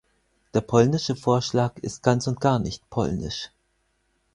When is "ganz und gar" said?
2.01-2.57